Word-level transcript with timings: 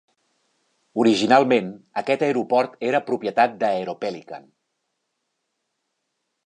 Originalment, 1.03 1.67
aquest 2.03 2.25
aeroport 2.29 2.81
era 2.91 3.03
propietat 3.11 3.55
d'Aeropelican. 3.61 4.51